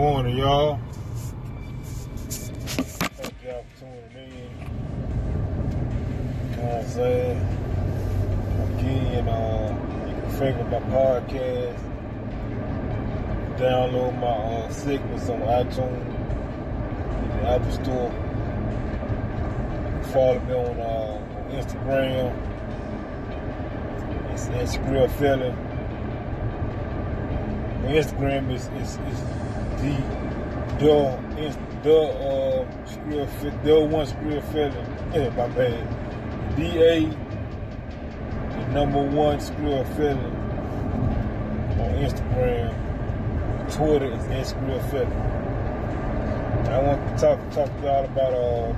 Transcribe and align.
morning, 0.00 0.38
y'all. 0.38 0.80
Thank 2.30 3.34
y'all 3.44 3.64
for 3.74 3.80
tuning 3.80 4.16
in. 4.16 4.32
You 6.48 6.56
know 6.56 6.62
what 6.64 6.78
I'm 6.78 6.88
saying? 6.88 7.38
Again, 8.78 9.28
uh, 9.28 9.68
you 10.08 10.14
can 10.14 10.30
favorite 10.38 10.70
my 10.70 10.80
podcast. 10.88 11.80
Download 13.58 14.12
my 14.18 14.26
uh, 14.26 14.70
segments 14.70 15.28
on 15.28 15.40
iTunes, 15.40 16.06
the 17.34 17.46
Apple 17.46 17.72
Store. 17.72 18.10
Follow 20.14 20.40
me 20.40 20.54
on, 20.54 20.80
uh, 20.80 21.20
Instagram. 21.60 22.32
It's 24.32 24.46
Instagram 24.46 25.10
Feeling. 25.18 25.56
Instagram 27.84 28.50
is, 28.50 28.66
is, 28.80 28.96
is 28.96 29.40
the 29.80 29.94
the 30.78 30.94
the 31.82 31.98
uh 31.98 33.26
Fe- 33.40 33.58
the 33.64 33.80
one 33.80 34.06
Skrill 34.06 34.42
Feeling. 34.52 34.88
Yeah, 35.12 35.30
my 35.30 35.48
bad. 35.48 35.84
D 36.56 36.58
A 36.82 37.00
the 38.50 38.62
number 38.72 39.02
one 39.02 39.38
Skrill 39.38 39.84
Feeling 39.96 40.36
on 41.80 41.90
Instagram. 42.04 42.72
Twitter 43.72 44.12
is 44.12 44.24
at 44.26 44.46
Skrill 44.46 44.80
Feeling. 44.90 45.22
I 46.68 46.78
want 46.82 47.00
to 47.08 47.12
talk 47.20 47.38
talk 47.50 47.68
to 47.80 47.82
y'all 47.82 48.04
about 48.04 48.32
uh 48.34 48.72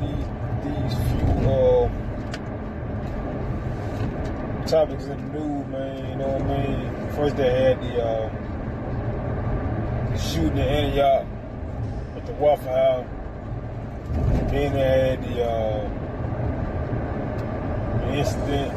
these 0.00 0.26
these, 0.64 0.92
these 0.92 0.94
few 1.08 1.26
uh 1.50 1.88
topics 4.66 5.04
in 5.04 5.32
the 5.32 5.38
news, 5.38 5.66
man. 5.68 6.10
You 6.10 6.16
know 6.16 6.28
what 6.28 6.42
I 6.42 6.44
mean? 6.66 6.80
First 7.16 7.36
they 7.36 7.50
had 7.50 7.80
the 7.82 8.02
uh 8.04 8.30
the 10.22 10.28
shooting 10.28 10.58
in 10.58 10.68
Antioch 10.68 11.26
at 12.16 12.26
the 12.26 12.32
Waffle 12.34 12.68
House. 12.68 13.06
Then 14.50 14.72
they 14.72 14.80
had 14.80 15.22
the, 15.22 15.44
uh, 15.44 15.88
the 17.98 18.14
incident 18.18 18.72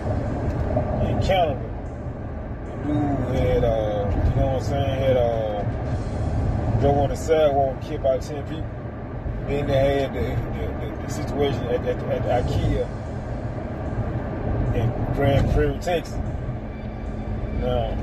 in 1.10 1.22
Canada. 1.22 1.62
The 2.68 2.76
dude 2.88 3.36
had, 3.36 3.64
uh, 3.64 4.08
you 4.30 4.36
know 4.36 4.48
what 4.48 4.56
I'm 4.56 4.64
saying, 4.64 5.00
had 5.00 5.18
uh, 5.18 6.80
drove 6.80 6.98
on 6.98 7.10
the 7.10 7.16
sidewalk 7.16 7.82
killed 7.82 8.00
about 8.00 8.22
10 8.22 8.44
people. 8.44 8.70
Then 9.48 9.68
they 9.68 10.02
had 10.02 10.14
the, 10.14 10.22
the, 10.58 10.66
the, 10.86 11.04
the 11.04 11.10
situation 11.10 11.64
at, 11.66 11.86
at, 11.86 11.98
at 12.04 12.46
IKEA 12.46 12.88
in 14.76 15.14
Grand 15.14 15.52
Prairie, 15.54 15.80
Texas. 15.80 16.18
Now, 17.60 17.96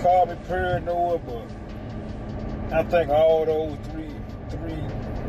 call 0.00 0.26
me 0.26 0.36
paranoid, 0.46 1.26
but 1.26 1.42
I 2.70 2.82
think 2.82 3.08
all 3.10 3.46
those 3.46 3.78
three 3.88 4.10
three 4.50 4.82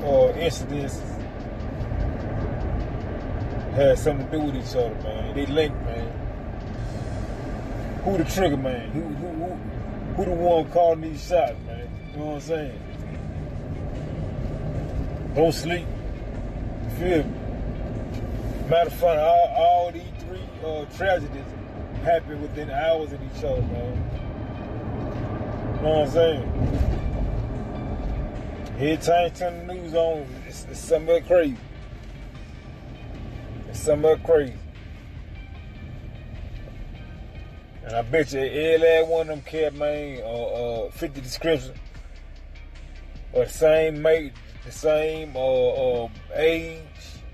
uh, 0.04 0.34
incidents 0.38 1.00
had 3.74 3.98
something 3.98 4.30
to 4.30 4.38
do 4.38 4.44
with 4.44 4.56
each 4.58 4.76
other, 4.76 4.94
man. 5.04 5.36
They 5.36 5.46
linked, 5.46 5.82
man. 5.86 6.08
Who 8.04 8.18
the 8.18 8.26
trigger 8.26 8.58
man? 8.58 8.92
Who 8.92 9.02
who 9.02 9.28
who, 9.28 9.54
who 10.16 10.26
the 10.26 10.32
one 10.32 10.70
calling 10.72 11.02
these 11.02 11.26
shots, 11.26 11.56
man? 11.66 11.90
You 12.12 12.18
know 12.18 12.26
what 12.26 12.36
I'm 12.36 12.42
saying? 12.42 12.82
Don't 15.36 15.54
sleep. 15.54 15.88
You 16.84 16.90
feel 16.98 17.24
me? 17.24 17.36
Matter 18.70 18.88
of 18.88 18.94
fact, 18.94 19.20
all, 19.20 19.54
all 19.58 19.92
these 19.92 20.04
three 20.20 20.44
uh, 20.66 20.86
tragedies 20.98 21.46
happened 22.04 22.42
within 22.42 22.70
hours 22.70 23.14
of 23.14 23.20
each 23.24 23.44
other, 23.44 23.62
man. 23.62 23.96
You 25.76 25.82
know 25.82 25.90
what 25.90 26.08
I'm 26.08 26.12
saying? 26.12 26.99
Every 28.80 28.96
time 28.96 29.30
turn 29.32 29.68
the 29.68 29.74
news 29.74 29.94
on, 29.94 30.26
it's, 30.48 30.66
it's 30.72 30.80
something 30.80 31.22
crazy. 31.26 31.58
It's 33.68 33.80
something 33.82 34.18
crazy. 34.24 34.54
And 37.84 37.94
I 37.94 38.02
bet 38.04 38.32
you 38.32 38.40
every 38.40 38.78
last 38.78 39.08
one 39.10 39.30
of 39.30 39.36
them 39.36 39.42
cat 39.42 39.76
man 39.76 40.22
uh, 40.24 40.28
uh, 40.28 40.92
fit 40.92 41.14
the 41.14 41.20
description. 41.20 41.74
Or 43.34 43.44
the 43.44 43.52
same 43.52 44.02
mate, 44.02 44.32
the 44.64 44.72
same 44.72 45.36
uh, 45.36 45.40
uh, 45.40 46.10
age, 46.36 46.80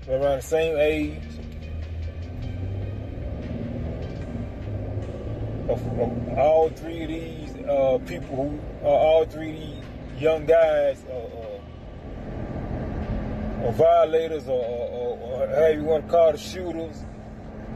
around 0.08 0.38
the 0.38 0.42
same 0.42 0.76
age. 0.76 1.22
All 6.36 6.70
three 6.70 7.02
of 7.04 7.08
these 7.08 7.54
uh, 7.68 7.98
people 8.04 8.34
who, 8.34 8.84
uh, 8.84 8.88
all 8.88 9.24
three 9.26 9.50
of 9.50 9.56
these 9.58 9.95
young 10.18 10.46
guys 10.46 11.04
uh, 11.08 11.12
uh, 11.12 11.60
or 13.64 13.72
violators 13.72 14.48
or, 14.48 14.64
or, 14.64 15.18
or 15.18 15.46
however 15.48 15.72
you 15.72 15.84
want 15.84 16.06
to 16.06 16.10
call 16.10 16.32
the 16.32 16.38
shooters 16.38 17.04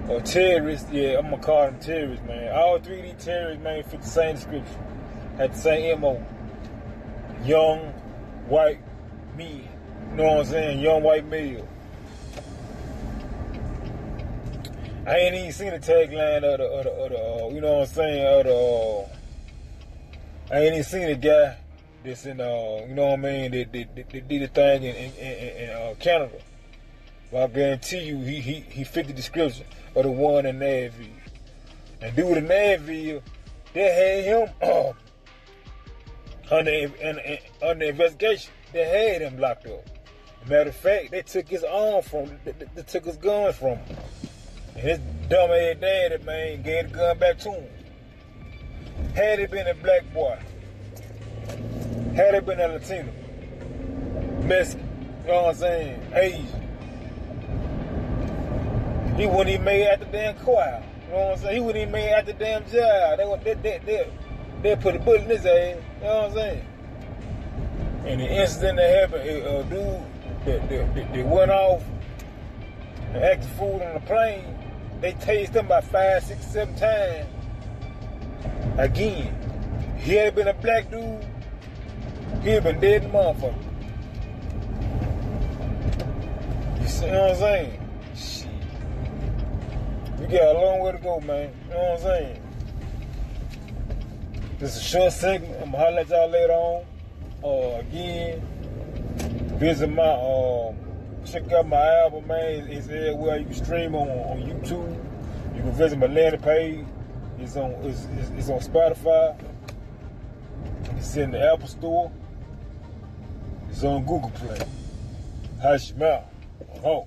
or 0.08 0.22
terrorists. 0.22 0.90
Yeah, 0.90 1.18
I'm 1.18 1.28
gonna 1.30 1.42
call 1.42 1.66
them 1.66 1.78
terrorists, 1.80 2.24
man. 2.26 2.50
All 2.52 2.78
three 2.78 3.02
these 3.02 3.22
terrorists, 3.24 3.62
man, 3.62 3.82
fit 3.84 4.00
the 4.00 4.06
same 4.06 4.36
description. 4.36 4.78
Had 5.36 5.52
the 5.52 5.58
same 5.58 6.00
MO. 6.00 6.24
Young, 7.44 7.92
white 8.48 8.80
men. 9.36 9.68
You 10.10 10.16
know 10.16 10.24
what 10.24 10.38
I'm 10.40 10.46
saying? 10.46 10.80
Young 10.80 11.02
white 11.02 11.26
male. 11.26 11.68
I 15.06 15.16
ain't 15.16 15.34
even 15.34 15.52
seen 15.52 15.70
the 15.70 15.78
tagline 15.78 16.44
of 16.44 16.58
the, 16.58 16.64
of 16.64 16.84
the, 16.84 16.90
of 16.90 17.10
the 17.10 17.18
uh, 17.18 17.48
you 17.48 17.60
know 17.60 17.78
what 17.78 17.88
I'm 17.88 17.94
saying, 17.94 18.26
of 18.26 18.44
the, 18.46 18.54
uh, 18.54 19.08
I 20.54 20.60
ain't 20.60 20.74
even 20.74 20.84
seen 20.84 21.06
the 21.06 21.14
guy 21.14 21.56
that's 22.04 22.26
in, 22.26 22.40
uh, 22.40 22.84
you 22.88 22.94
know 22.94 23.06
what 23.06 23.18
I 23.20 23.22
mean, 23.22 23.50
that, 23.52 23.72
that, 23.72 23.96
that 23.96 24.28
did 24.28 24.42
the 24.42 24.48
thing 24.48 24.82
in, 24.82 24.96
in, 24.96 25.12
in, 25.14 25.56
in 25.56 25.70
uh, 25.70 25.94
Canada. 25.98 26.38
But 27.30 27.42
I 27.42 27.46
guarantee 27.48 28.00
you, 28.00 28.18
he, 28.18 28.40
he, 28.40 28.60
he 28.60 28.84
fit 28.84 29.06
the 29.06 29.12
description 29.12 29.66
of 29.94 30.04
the 30.04 30.10
one 30.10 30.46
in 30.46 30.58
Nashville. 30.58 31.06
And 32.00 32.16
due 32.16 32.34
to 32.34 32.40
Nashville, 32.40 33.22
they 33.72 33.82
had 33.82 34.24
him 34.24 34.48
under, 36.50 36.92
under, 37.04 37.38
under 37.62 37.84
investigation. 37.84 38.52
They 38.72 38.84
had 38.84 39.22
him 39.22 39.38
locked 39.38 39.66
up. 39.66 39.84
Matter 40.48 40.70
of 40.70 40.76
fact, 40.76 41.10
they 41.10 41.22
took 41.22 41.48
his 41.48 41.64
arm 41.64 42.02
from. 42.02 42.30
They, 42.44 42.52
they, 42.52 42.66
they 42.74 42.82
took 42.82 43.04
his 43.04 43.16
gun 43.16 43.52
from 43.52 43.76
him. 43.76 43.96
And 44.74 44.82
his 44.82 44.98
dumb 45.28 45.50
ass 45.50 45.76
daddy, 45.80 46.22
man, 46.24 46.62
gave 46.62 46.90
the 46.90 46.96
gun 46.96 47.18
back 47.18 47.38
to 47.40 47.52
him. 47.52 47.68
Had 49.14 49.40
it 49.40 49.50
been 49.50 49.66
a 49.66 49.74
black 49.74 50.12
boy, 50.12 50.38
had 52.14 52.34
it 52.34 52.46
been 52.46 52.60
a 52.60 52.68
Latino, 52.68 53.12
Mexican, 54.42 54.86
you 55.22 55.28
know 55.28 55.42
what 55.42 55.50
I'm 55.50 55.54
saying, 55.56 56.12
Asian, 56.14 56.70
he 59.16 59.26
wouldn't 59.26 59.50
even 59.50 59.64
made 59.64 59.82
it 59.82 59.88
at 59.88 60.00
the 60.00 60.06
damn 60.06 60.36
choir. 60.38 60.82
You 61.06 61.12
know 61.12 61.20
what 61.20 61.32
I'm 61.32 61.38
saying? 61.38 61.54
He 61.54 61.60
wouldn't 61.60 61.82
even 61.82 61.92
made 61.92 62.08
it 62.08 62.12
at 62.12 62.26
the 62.26 62.32
damn 62.32 62.62
job. 62.70 63.18
They 63.18 63.24
would, 63.26 63.44
they, 63.44 63.54
they, 63.54 63.80
they, 63.84 64.12
they 64.62 64.76
put 64.76 64.96
a 64.96 64.98
bullet 64.98 65.22
in 65.22 65.28
his 65.28 65.44
ass. 65.44 65.76
You 65.98 66.06
know 66.06 66.16
what 66.16 66.24
I'm 66.24 66.32
saying? 66.32 66.66
And 68.06 68.20
the 68.20 68.26
incident 68.26 68.78
that 68.78 69.00
happened, 69.00 69.28
a 69.28 69.58
uh, 69.58 69.62
dude 69.64 70.02
that, 70.46 70.68
that, 70.70 71.12
that, 71.12 71.26
went 71.26 71.50
off 71.50 71.82
and 73.12 73.24
acted 73.24 73.50
fool 73.50 73.82
on 73.82 73.94
the 73.94 74.00
plane, 74.00 74.56
they 75.00 75.12
tased 75.12 75.54
him 75.54 75.66
about 75.66 75.84
five, 75.84 76.24
six, 76.24 76.46
seven 76.46 76.74
times. 76.76 77.28
Again, 78.78 79.36
he 79.98 80.14
had 80.14 80.34
been 80.34 80.48
a 80.48 80.54
black 80.54 80.90
dude, 80.90 81.26
he'd 82.42 82.62
been 82.62 82.80
dead 82.80 83.02
the 83.02 83.08
motherfucker. 83.08 83.54
You 86.80 86.88
see 86.88 87.06
what 87.06 87.30
I'm 87.30 87.36
saying? 87.36 87.88
Shit. 88.16 88.48
We 90.18 90.26
got 90.26 90.56
a 90.56 90.58
long 90.58 90.80
way 90.80 90.92
to 90.92 90.98
go, 90.98 91.20
man. 91.20 91.52
You 91.64 91.74
know 91.74 91.80
what 91.80 91.92
I'm 91.92 91.98
saying? 91.98 92.42
This 94.58 94.76
is 94.76 94.82
a 94.82 94.84
short 94.84 95.12
segment. 95.12 95.54
I'm 95.62 95.70
gonna 95.70 95.84
holler 95.84 96.00
at 96.00 96.08
y'all 96.08 96.28
later 96.28 96.52
on. 96.52 96.84
Uh, 97.42 97.78
again, 97.80 98.42
visit 99.58 99.88
my 99.88 100.02
um, 100.02 100.76
check 101.24 101.50
out 101.52 101.66
my 101.66 101.82
album, 102.00 102.26
man. 102.26 102.68
It's 102.68 102.86
everywhere 102.88 103.38
you 103.38 103.46
can 103.46 103.54
stream 103.54 103.94
on 103.94 104.08
on 104.08 104.42
YouTube. 104.42 104.94
You 105.56 105.62
can 105.62 105.72
visit 105.72 105.98
my 105.98 106.06
landing 106.06 106.40
page. 106.40 106.84
It's 107.38 107.56
on 107.56 107.70
it's, 107.84 108.06
it's, 108.18 108.30
it's 108.30 108.48
on 108.50 108.60
Spotify. 108.60 109.34
It's 110.98 111.16
in 111.16 111.30
the 111.30 111.52
Apple 111.52 111.68
Store. 111.68 112.12
It's 113.70 113.84
on 113.84 114.04
Google 114.04 114.30
Play. 114.30 114.58
Your 115.90 115.98
mouth. 115.98 116.24
Oh. 116.84 117.06